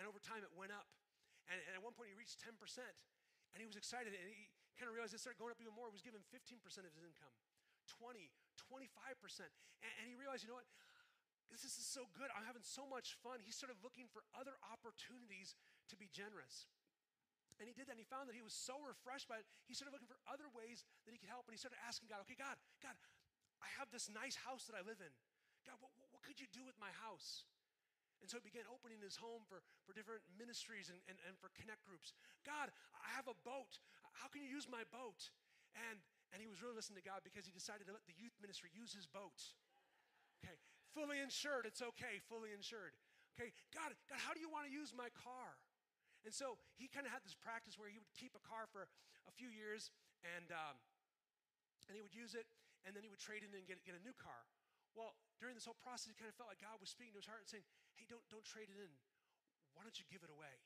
[0.01, 0.88] And over time it went up.
[1.51, 2.57] And, and at one point he reached 10%.
[3.59, 4.47] And he was excited and he
[4.79, 5.90] kind of realized it started going up even more.
[5.90, 7.35] He was given 15% of his income,
[7.90, 9.51] 20, 25%.
[9.83, 10.71] And, and he realized, you know what?
[11.51, 12.31] This is so good.
[12.38, 13.42] I'm having so much fun.
[13.42, 15.59] He started looking for other opportunities
[15.90, 16.71] to be generous.
[17.59, 19.75] And he did that and he found that he was so refreshed by it, he
[19.75, 21.51] started looking for other ways that he could help.
[21.51, 22.94] And he started asking God, okay, God, God,
[23.59, 25.11] I have this nice house that I live in.
[25.66, 27.42] God, what, what could you do with my house?
[28.19, 31.55] And so he began opening his home for, for different ministries and, and, and for
[31.55, 32.11] connect groups.
[32.43, 33.79] God, I have a boat.
[34.19, 35.31] How can you use my boat?
[35.79, 36.03] And,
[36.35, 38.75] and he was really listening to God because he decided to let the youth ministry
[38.75, 39.39] use his boat.
[40.43, 40.59] Okay,
[40.91, 42.95] fully insured, it's okay, fully insured.
[43.39, 45.55] Okay, God, God, how do you want to use my car?
[46.27, 48.91] And so he kind of had this practice where he would keep a car for
[49.31, 49.95] a few years
[50.27, 50.75] and, um,
[51.87, 52.51] and he would use it
[52.83, 54.43] and then he would trade it in and get, get a new car.
[54.99, 57.31] Well, during this whole process, he kind of felt like God was speaking to his
[57.31, 58.91] heart and saying, Hey, don't, don't trade it in.
[59.79, 60.59] Why don't you give it away?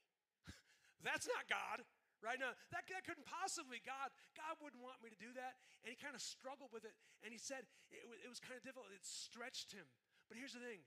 [1.06, 1.84] That's not God.
[2.24, 4.08] Right now, that, that couldn't possibly God.
[4.32, 5.60] God wouldn't want me to do that.
[5.84, 6.96] And he kind of struggled with it.
[7.20, 8.88] And he said it, it was kind of difficult.
[8.94, 9.84] It stretched him.
[10.32, 10.80] But here's the thing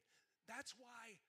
[0.49, 1.21] that's why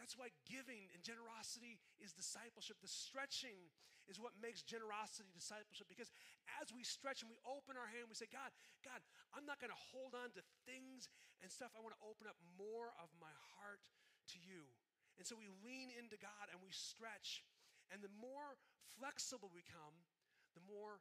[0.00, 2.80] that's why giving and generosity is discipleship.
[2.80, 3.70] The stretching
[4.10, 6.10] is what makes generosity discipleship because
[6.58, 8.50] as we stretch and we open our hand, we say, God,
[8.82, 8.98] God,
[9.30, 11.06] I'm not going to hold on to things
[11.38, 11.70] and stuff.
[11.78, 13.82] I want to open up more of my heart
[14.34, 14.66] to you.
[15.20, 17.46] And so we lean into God and we stretch.
[17.94, 18.58] And the more
[18.98, 19.94] flexible we come,
[20.56, 20.98] the more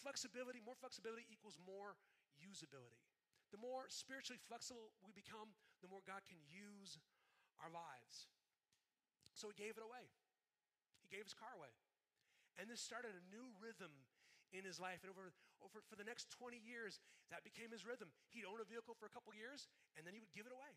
[0.00, 1.94] flexibility, more flexibility equals more
[2.40, 3.04] usability.
[3.52, 6.96] The more spiritually flexible we become, the more God can use
[7.60, 8.28] our lives.
[9.36, 10.08] So he gave it away.
[11.00, 11.72] He gave his car away.
[12.60, 13.92] And this started a new rhythm
[14.52, 15.00] in his life.
[15.06, 17.00] And over, over for the next 20 years,
[17.32, 18.12] that became his rhythm.
[18.34, 20.74] He'd own a vehicle for a couple years, and then he would give it away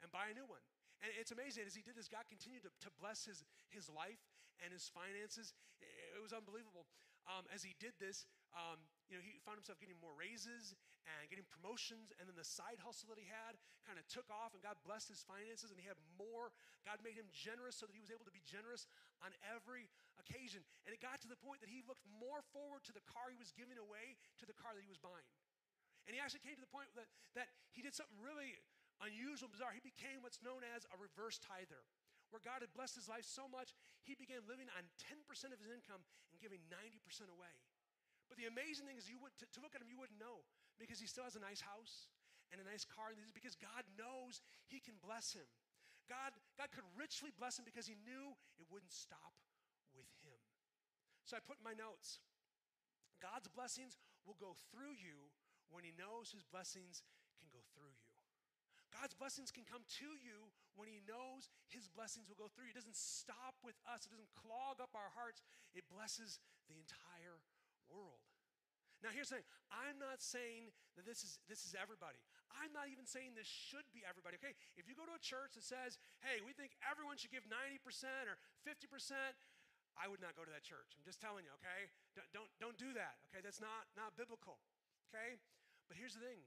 [0.00, 0.62] and buy a new one.
[1.00, 4.20] And it's amazing as he did this, God continued to, to bless his, his life
[4.60, 5.56] and his finances.
[5.80, 6.84] It was unbelievable.
[7.24, 8.80] Um, as he did this, um,
[9.10, 12.14] you know, he found himself getting more raises and getting promotions.
[12.16, 15.10] And then the side hustle that he had kind of took off, and God blessed
[15.10, 16.54] his finances, and he had more.
[16.86, 18.86] God made him generous so that he was able to be generous
[19.20, 19.90] on every
[20.22, 20.62] occasion.
[20.86, 23.36] And it got to the point that he looked more forward to the car he
[23.36, 25.26] was giving away to the car that he was buying.
[26.06, 28.54] And he actually came to the point that, that he did something really
[29.02, 29.74] unusual and bizarre.
[29.74, 31.82] He became what's known as a reverse tither
[32.30, 33.74] where God had blessed his life so much,
[34.06, 37.52] he began living on 10% of his income and giving 90% away.
[38.30, 40.46] But the amazing thing is, you would, to, to look at him, you wouldn't know
[40.78, 42.06] because he still has a nice house
[42.54, 44.38] and a nice car, and because God knows
[44.70, 45.46] he can bless him.
[46.06, 49.34] God, God could richly bless him because he knew it wouldn't stop
[49.94, 50.38] with him.
[51.26, 52.22] So I put in my notes
[53.22, 55.30] God's blessings will go through you
[55.70, 57.06] when he knows his blessings
[57.38, 58.10] can go through you.
[58.90, 62.74] God's blessings can come to you when He knows His blessings will go through you.
[62.74, 65.40] It doesn't stop with us, it doesn't clog up our hearts,
[65.74, 66.99] it blesses the entire
[67.90, 68.22] world.
[69.00, 72.20] Now, here's the thing I'm not saying that this is, this is everybody.
[72.52, 74.58] I'm not even saying this should be everybody, okay?
[74.74, 77.80] If you go to a church that says, hey, we think everyone should give 90%
[78.26, 78.74] or 50%,
[79.94, 80.98] I would not go to that church.
[80.98, 81.88] I'm just telling you, okay?
[82.18, 83.40] Don't, don't, don't do that, okay?
[83.40, 84.58] That's not, not biblical,
[85.08, 85.38] okay?
[85.86, 86.42] But here's the thing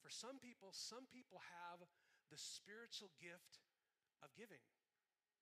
[0.00, 1.84] for some people, some people have
[2.32, 3.60] the spiritual gift
[4.24, 4.62] of giving.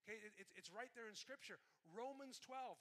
[0.03, 1.61] Okay, it, it's, it's right there in Scripture.
[1.92, 2.81] Romans 12.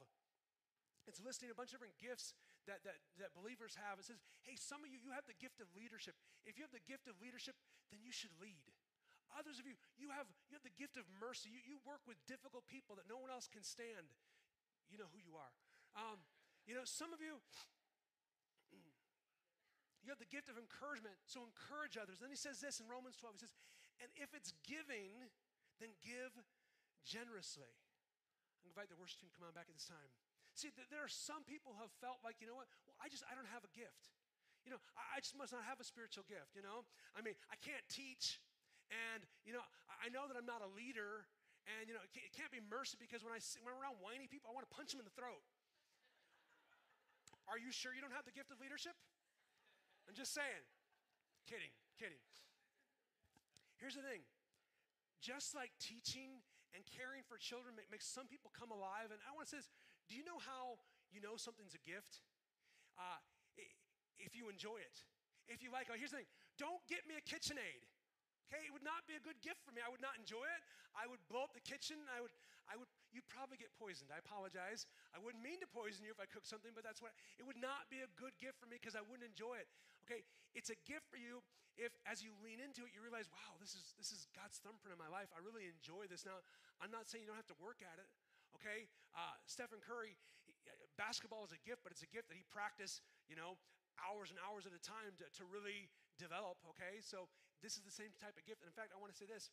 [1.08, 2.36] It's listing a bunch of different gifts
[2.68, 3.96] that, that, that believers have.
[3.96, 6.20] It says, hey, some of you, you have the gift of leadership.
[6.44, 7.56] If you have the gift of leadership,
[7.90, 8.68] then you should lead.
[9.40, 11.52] Others of you, you have, you have the gift of mercy.
[11.52, 14.12] You, you work with difficult people that no one else can stand.
[14.92, 15.52] You know who you are.
[15.96, 16.20] Um,
[16.68, 17.40] you know, some of you,
[20.04, 22.20] you have the gift of encouragement, so encourage others.
[22.20, 23.40] Then he says this in Romans 12.
[23.40, 23.56] He says,
[24.04, 25.28] and if it's giving,
[25.80, 26.36] then give
[27.04, 27.72] generously.
[28.64, 30.12] I invite the worship team to come on back at this time.
[30.58, 32.66] See, there are some people who have felt like, you know what?
[32.90, 34.10] Well, I just, I don't have a gift.
[34.66, 36.82] You know, I, just must not have a spiritual gift, you know?
[37.14, 38.42] I mean, I can't teach,
[38.90, 39.62] and, you know,
[40.02, 41.30] I know that I'm not a leader,
[41.70, 44.50] and, you know, it can't be mercy because when, I, when I'm around whiny people,
[44.50, 45.46] I want to punch them in the throat.
[47.46, 48.98] Are you sure you don't have the gift of leadership?
[50.10, 50.66] I'm just saying.
[51.46, 52.20] Kidding, kidding.
[53.78, 54.26] Here's the thing
[55.22, 56.42] just like teaching
[56.74, 59.70] and caring for children makes some people come alive, and I want to say this
[60.08, 60.80] do you know how
[61.12, 62.24] you know something's a gift?
[62.98, 63.22] Uh,
[64.20, 64.98] if you enjoy it.
[65.48, 65.96] If you like it.
[66.02, 67.86] Here's the thing don't get me a KitchenAid.
[68.48, 69.84] Okay, it would not be a good gift for me.
[69.84, 70.62] I would not enjoy it.
[70.96, 72.00] I would blow up the kitchen.
[72.08, 72.32] I would,
[72.64, 74.08] I would, you'd probably get poisoned.
[74.08, 74.88] I apologize.
[75.12, 77.60] I wouldn't mean to poison you if I cooked something, but that's what, it would
[77.60, 79.68] not be a good gift for me because I wouldn't enjoy it.
[80.08, 80.24] Okay,
[80.56, 81.44] it's a gift for you
[81.76, 84.96] if as you lean into it, you realize, wow, this is, this is God's thumbprint
[84.96, 85.30] in my life.
[85.36, 86.24] I really enjoy this.
[86.24, 86.40] Now,
[86.80, 88.10] I'm not saying you don't have to work at it
[88.60, 88.90] okay?
[89.14, 90.18] Uh, Stephen Curry,
[90.98, 93.58] basketball is a gift, but it's a gift that he practiced, you know,
[94.02, 97.02] hours and hours at a time to, to really develop, okay?
[97.02, 97.30] So
[97.62, 98.62] this is the same type of gift.
[98.62, 99.50] And in fact, I want to say this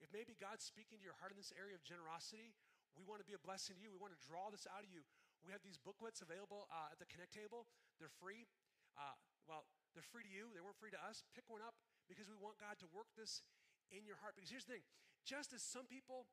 [0.00, 2.52] if maybe God's speaking to your heart in this area of generosity,
[2.96, 3.92] we want to be a blessing to you.
[3.92, 5.04] We want to draw this out of you.
[5.44, 7.68] We have these booklets available uh, at the Connect table.
[8.00, 8.48] They're free.
[8.96, 9.16] Uh,
[9.48, 10.52] well, they're free to you.
[10.52, 11.24] They weren't free to us.
[11.32, 11.76] Pick one up
[12.08, 13.44] because we want God to work this
[13.92, 14.36] in your heart.
[14.36, 14.84] Because here's the thing
[15.24, 16.28] just as some people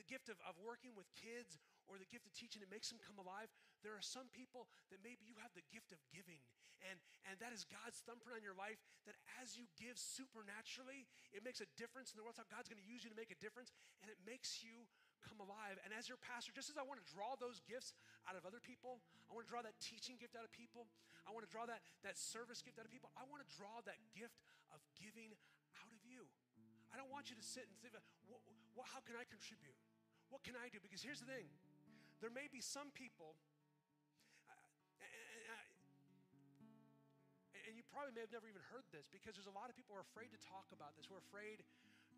[0.00, 2.96] the gift of, of working with kids or the gift of teaching, it makes them
[3.04, 3.52] come alive.
[3.84, 6.40] There are some people that maybe you have the gift of giving,
[6.80, 6.96] and,
[7.28, 8.80] and that is God's thumbprint on your life.
[9.04, 11.04] That as you give supernaturally,
[11.36, 12.40] it makes a difference in the world.
[12.40, 14.88] How God's going to use you to make a difference, and it makes you
[15.20, 15.76] come alive.
[15.84, 17.92] And as your pastor, just as I want to draw those gifts
[18.24, 20.88] out of other people, I want to draw that teaching gift out of people,
[21.28, 23.84] I want to draw that, that service gift out of people, I want to draw
[23.84, 24.40] that gift
[24.72, 25.36] of giving
[25.76, 26.24] out of you.
[26.90, 27.94] I don't want you to sit and think,
[28.26, 29.76] well, how can I contribute?
[30.30, 30.78] What can I do?
[30.78, 31.50] Because here's the thing
[32.22, 33.34] there may be some people,
[37.66, 39.94] and, you probably may have never even heard this because there's a lot of people
[39.94, 41.06] who are afraid to talk about this.
[41.06, 41.62] who are afraid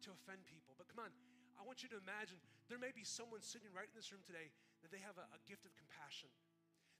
[0.04, 0.74] to offend people.
[0.74, 1.12] But come on,
[1.54, 4.50] I want you to imagine there may be someone sitting right in this room today
[4.82, 6.32] that they have a, a gift of compassion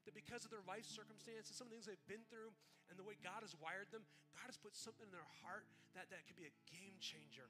[0.07, 2.51] that because of their life circumstances, some of the things they've been through,
[2.91, 4.03] and the way God has wired them,
[4.35, 7.47] God has put something in their heart that, that could be a game changer.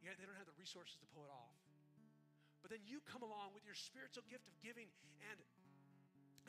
[0.00, 1.65] Yet they don't have the resources to pull it off.
[2.66, 4.90] But then you come along with your spiritual gift of giving
[5.30, 5.38] and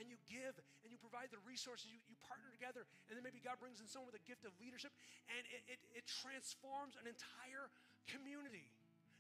[0.02, 3.38] and you give and you provide the resources, you, you partner together, and then maybe
[3.38, 4.90] God brings in someone with a gift of leadership,
[5.30, 7.70] and it, it, it transforms an entire
[8.10, 8.66] community.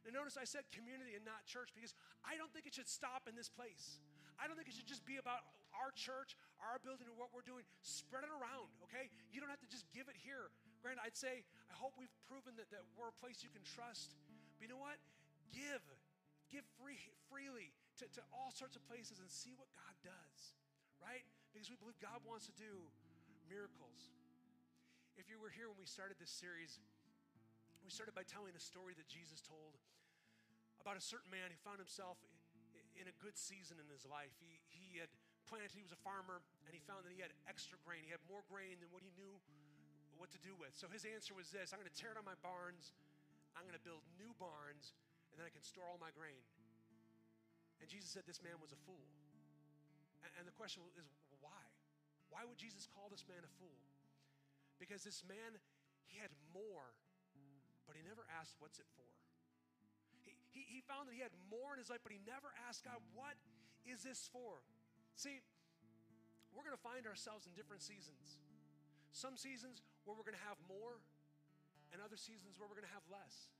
[0.09, 1.93] Now, notice I said community and not church because
[2.25, 4.01] I don't think it should stop in this place.
[4.41, 5.45] I don't think it should just be about
[5.77, 7.61] our church, our building, and what we're doing.
[7.85, 9.13] Spread it around, okay?
[9.29, 10.49] You don't have to just give it here.
[10.81, 14.17] Granted, I'd say, I hope we've proven that, that we're a place you can trust.
[14.57, 14.97] But you know what?
[15.53, 15.85] Give.
[16.51, 20.39] Give free, freely to, to all sorts of places and see what God does,
[21.03, 21.27] right?
[21.57, 22.85] because we believe God wants to do
[23.49, 24.13] miracles.
[25.17, 26.77] If you were here when we started this series,
[27.81, 29.73] we started by telling a story that Jesus told
[30.77, 32.21] about a certain man who found himself
[32.93, 34.29] in a good season in his life.
[34.37, 35.09] He, he had
[35.49, 38.05] planted, he was a farmer, and he found that he had extra grain.
[38.05, 39.41] He had more grain than what he knew
[40.21, 40.77] what to do with.
[40.77, 42.93] So his answer was this I'm going to tear down my barns,
[43.57, 44.93] I'm going to build new barns,
[45.37, 46.41] and then I can store all my grain.
[47.77, 49.05] And Jesus said this man was a fool.
[50.25, 51.05] And, the question is
[51.45, 51.61] why?
[52.33, 53.77] Why would Jesus call this man a fool?
[54.81, 55.61] Because this man,
[56.09, 56.89] he had more,
[57.85, 59.05] but he never asked, What's it for?
[60.25, 62.81] He, he, he found that he had more in his life, but he never asked
[62.81, 63.37] God, What
[63.85, 64.65] is this for?
[65.13, 65.37] See,
[66.49, 68.41] we're going to find ourselves in different seasons.
[69.13, 70.97] Some seasons where we're going to have more,
[71.93, 73.53] and other seasons where we're going to have less.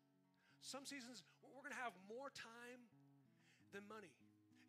[0.61, 1.23] Some seasons
[1.57, 2.85] we're going to have more time
[3.73, 4.13] than money.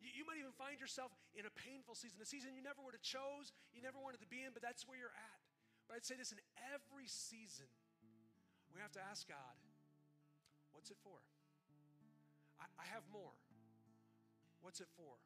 [0.01, 2.95] You, you, might even find yourself in a painful season, a season you never would
[2.95, 5.39] have chose, you never wanted to be in, but that's where you're at.
[5.85, 6.39] But I'd say this in
[6.73, 7.67] every season,
[8.71, 9.55] we have to ask God,
[10.71, 11.19] what's it for?
[12.57, 13.35] I, I have more.
[14.63, 15.19] What's it for?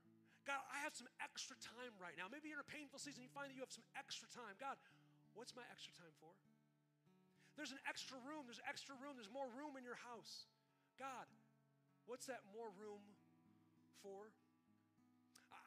[0.43, 2.27] God, I have some extra time right now.
[2.27, 4.59] Maybe you're in a painful season, you find that you have some extra time.
[4.59, 4.75] God,
[5.31, 6.33] what's my extra time for?
[7.55, 10.49] There's an extra room, there's extra room, there's more room in your house.
[11.03, 11.27] God,
[12.07, 13.03] what's that more room
[13.99, 14.31] for?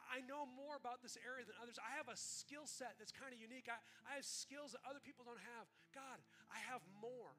[0.09, 1.77] I know more about this area than others.
[1.77, 3.69] I have a skill set that's kind of unique.
[3.69, 3.77] I,
[4.09, 5.69] I have skills that other people don't have.
[5.93, 7.37] God, I have more.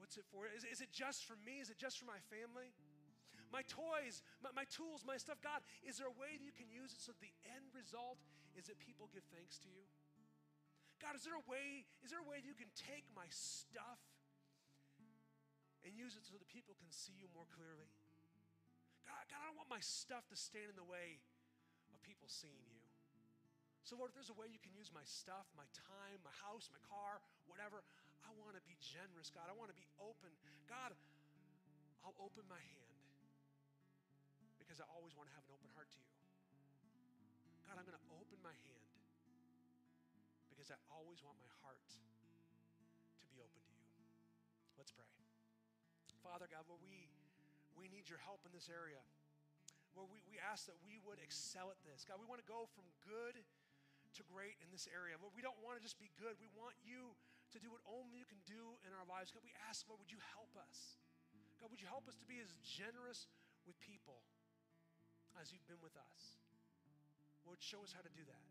[0.00, 0.48] What's it for?
[0.48, 1.60] Is, is it just for me?
[1.60, 2.72] Is it just for my family?
[3.52, 5.44] My toys, my, my tools, my stuff.
[5.44, 8.16] God, is there a way that you can use it so the end result
[8.56, 9.84] is that people give thanks to you?
[11.04, 14.00] God, is there a way, is there a way that you can take my stuff
[15.86, 17.88] and use it so that people can see you more clearly?
[19.06, 21.20] God, God, I don't want my stuff to stand in the way
[21.90, 22.80] of people seeing you.
[23.82, 26.70] So, Lord, if there's a way you can use my stuff, my time, my house,
[26.70, 27.18] my car,
[27.50, 27.82] whatever,
[28.22, 29.48] I want to be generous, God.
[29.48, 30.30] I want to be open.
[30.68, 30.94] God,
[32.04, 32.90] I'll open my hand
[34.60, 36.14] because I always want to have an open heart to you.
[37.66, 38.86] God, I'm going to open my hand
[40.52, 43.90] because I always want my heart to be open to you.
[44.78, 45.19] Let's pray.
[46.30, 47.10] Father God, Lord, we,
[47.74, 49.02] we need your help in this area.
[49.98, 52.06] Lord, we, we ask that we would excel at this.
[52.06, 55.18] God, we want to go from good to great in this area.
[55.18, 56.38] Lord, we don't want to just be good.
[56.38, 57.18] We want you
[57.50, 59.34] to do what only you can do in our lives.
[59.34, 61.02] God, we ask, Lord, would you help us?
[61.58, 63.26] God, would you help us to be as generous
[63.66, 64.22] with people
[65.34, 66.38] as you've been with us?
[67.42, 68.46] Lord, show us how to do that.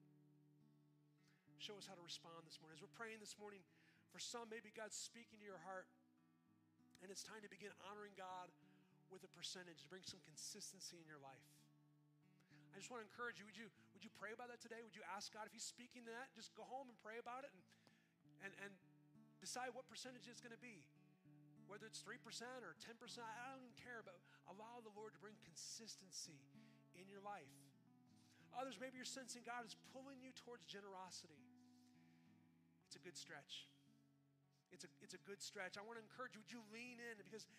[1.64, 2.76] Show us how to respond this morning.
[2.76, 3.64] As we're praying this morning,
[4.12, 5.88] for some, maybe God's speaking to your heart,
[7.02, 8.52] and it's time to begin honoring God
[9.10, 11.48] with a percentage to bring some consistency in your life.
[12.72, 13.46] I just want to encourage you.
[13.50, 14.80] Would you would you pray about that today?
[14.86, 16.32] Would you ask God if He's speaking to that?
[16.38, 17.64] Just go home and pray about it and
[18.46, 18.72] and, and
[19.44, 20.84] decide what percentage it's going to be.
[21.68, 22.18] Whether it's 3%
[22.66, 24.18] or 10%, I don't even care, but
[24.50, 26.42] allow the Lord to bring consistency
[26.98, 27.52] in your life.
[28.58, 31.38] Others, maybe you're sensing God is pulling you towards generosity.
[32.90, 33.70] It's a good stretch.
[34.70, 35.76] It's a, it's a good stretch.
[35.76, 37.50] I want to encourage you, would you lean in because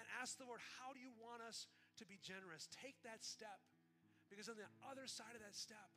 [0.00, 1.68] and ask the Lord, how do you want us
[2.00, 2.66] to be generous?
[2.72, 3.60] Take that step.
[4.32, 5.90] Because on the other side of that step,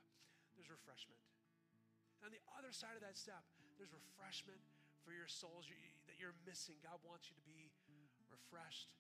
[0.58, 1.22] there's refreshment.
[2.20, 3.46] And on the other side of that step,
[3.78, 4.60] there's refreshment
[5.06, 5.70] for your souls
[6.10, 6.80] that you're missing.
[6.82, 7.72] God wants you to be
[8.32, 8.92] refreshed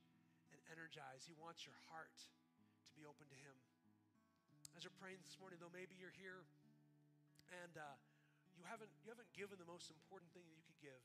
[0.53, 1.25] and energized.
[1.25, 3.55] He wants your heart to be open to Him.
[4.77, 6.45] As you're praying this morning, though, maybe you're here
[7.63, 7.95] and uh,
[8.57, 11.01] you haven't you haven't given the most important thing that you could give.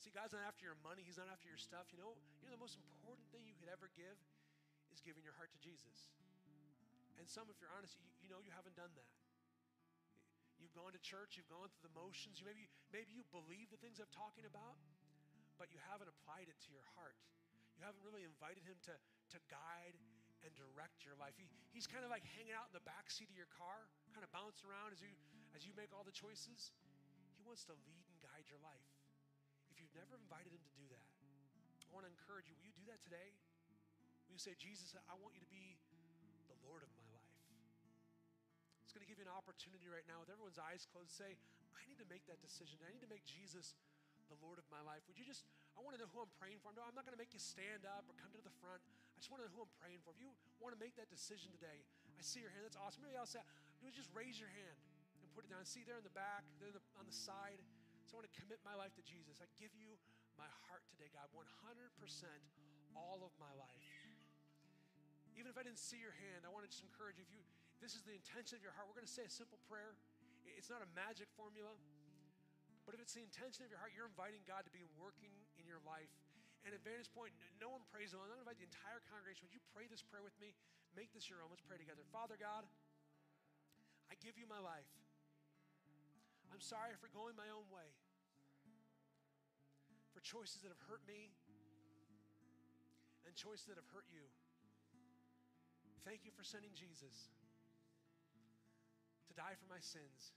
[0.00, 1.92] See, God's not after your money, He's not after your stuff.
[1.92, 4.16] You know, you know the most important thing you could ever give
[4.88, 6.08] is giving your heart to Jesus.
[7.20, 9.12] And some, if you're honest, you, you know you haven't done that.
[10.56, 12.40] You've gone to church, you've gone through the motions.
[12.40, 12.64] You maybe,
[12.96, 14.80] maybe you believe the things I'm talking about,
[15.60, 17.20] but you haven't applied it to your heart.
[17.76, 19.96] You haven't really invited Him to, to guide
[20.40, 21.36] and direct your life.
[21.36, 21.44] He,
[21.76, 23.84] he's kind of like hanging out in the back seat of your car,
[24.16, 25.12] kind of bouncing around as you,
[25.52, 26.72] as you make all the choices.
[27.36, 28.99] He wants to lead and guide your life
[29.80, 31.06] you've never invited him to do that,
[31.88, 32.54] I want to encourage you.
[32.60, 33.34] Will you do that today?
[34.28, 35.74] Will you say, Jesus, I want you to be
[36.46, 37.34] the Lord of my life?
[38.86, 41.10] It's going to give you an opportunity right now with everyone's eyes closed.
[41.10, 41.34] Say,
[41.74, 42.78] I need to make that decision.
[42.86, 43.74] I need to make Jesus
[44.30, 45.02] the Lord of my life.
[45.10, 45.42] Would you just,
[45.74, 46.70] I want to know who I'm praying for.
[46.70, 48.78] I'm not going to make you stand up or come to the front.
[48.82, 50.14] I just want to know who I'm praying for.
[50.14, 50.30] If you
[50.62, 51.82] want to make that decision today,
[52.14, 52.62] I see your hand.
[52.62, 53.02] That's awesome.
[53.02, 53.42] Maybe I'll say,
[53.90, 54.78] just raise your hand
[55.18, 55.66] and put it down.
[55.66, 57.58] See there in the back, there on the side.
[58.10, 59.38] So I want to commit my life to Jesus.
[59.38, 59.94] I give you
[60.34, 61.46] my heart today, God, 100%
[62.98, 63.86] all of my life.
[65.38, 67.22] Even if I didn't see your hand, I want to just encourage you.
[67.22, 67.46] If you,
[67.78, 69.94] this is the intention of your heart, we're going to say a simple prayer.
[70.58, 71.70] It's not a magic formula,
[72.82, 75.30] but if it's the intention of your heart, you're inviting God to be working
[75.62, 76.10] in your life.
[76.66, 77.30] And at Vantage Point,
[77.62, 78.26] no one prays alone.
[78.26, 79.46] I'm going to invite the entire congregation.
[79.46, 80.50] Would you pray this prayer with me?
[80.98, 81.54] Make this your own.
[81.54, 82.02] Let's pray together.
[82.10, 82.66] Father God,
[84.10, 84.90] I give you my life.
[86.50, 87.88] I'm sorry for going my own way,
[90.12, 91.32] for choices that have hurt me
[93.24, 94.26] and choices that have hurt you.
[96.04, 97.30] Thank you for sending Jesus
[99.28, 100.34] to die for my sins,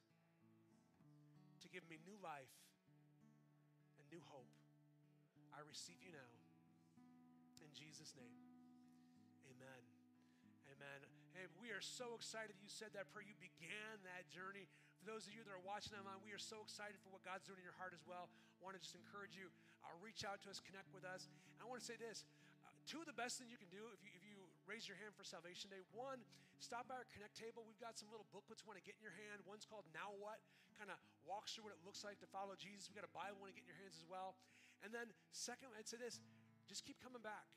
[1.60, 2.56] to give me new life
[3.98, 4.54] and new hope.
[5.52, 6.32] I receive you now.
[7.60, 8.38] In Jesus' name,
[9.50, 9.82] amen.
[10.72, 11.00] Amen.
[11.34, 13.26] Hey, we are so excited you said that prayer.
[13.26, 14.70] You began that journey.
[15.04, 17.44] For those of you that are watching online, we are so excited for what God's
[17.44, 18.32] doing in your heart as well.
[18.32, 19.52] I want to just encourage you,
[19.84, 21.28] uh, reach out to us, connect with us.
[21.60, 22.24] And I want to say this
[22.64, 24.96] uh, two of the best things you can do if you, if you raise your
[24.96, 25.84] hand for Salvation Day.
[25.92, 26.24] One,
[26.64, 27.68] stop by our Connect table.
[27.68, 29.44] We've got some little booklets you want to get in your hand.
[29.44, 30.40] One's called Now What,
[30.80, 30.96] kind of
[31.28, 32.88] walks through what it looks like to follow Jesus.
[32.88, 34.40] We've got a Bible want to get in your hands as well.
[34.88, 36.24] And then, second, I'd say this
[36.72, 37.52] just keep coming back.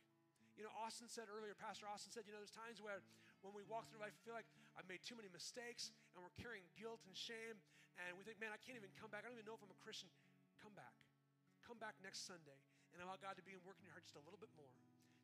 [0.58, 3.06] You know, Austin said earlier, Pastor Austin said, you know, there's times where
[3.46, 6.36] when we walk through life, we feel like I've made too many mistakes and we're
[6.36, 7.58] carrying guilt and shame.
[7.96, 9.24] And we think, man, I can't even come back.
[9.24, 10.12] I don't even know if I'm a Christian.
[10.60, 10.92] Come back.
[11.64, 12.60] Come back next Sunday
[12.92, 14.72] and allow God to be in work in your heart just a little bit more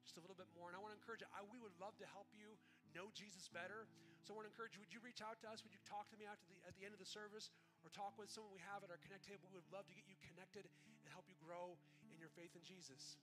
[0.03, 0.67] just a little bit more.
[0.69, 2.59] And I want to encourage you, I, we would love to help you
[2.93, 3.87] know Jesus better.
[4.27, 5.63] So I want to encourage you, would you reach out to us?
[5.63, 7.51] Would you talk to me after the, at the end of the service
[7.83, 9.51] or talk with someone we have at our Connect table?
[9.51, 11.75] We would love to get you connected and help you grow
[12.11, 13.19] in your faith in Jesus.